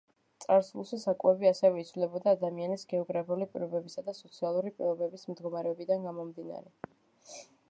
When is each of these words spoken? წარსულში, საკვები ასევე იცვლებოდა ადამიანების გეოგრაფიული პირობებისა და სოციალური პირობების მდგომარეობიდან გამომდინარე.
წარსულში, 0.43 0.97
საკვები 1.03 1.49
ასევე 1.49 1.83
იცვლებოდა 1.83 2.33
ადამიანების 2.37 2.87
გეოგრაფიული 2.95 3.49
პირობებისა 3.53 4.05
და 4.09 4.19
სოციალური 4.23 4.75
პირობების 4.81 5.31
მდგომარეობიდან 5.35 6.11
გამომდინარე. 6.13 6.79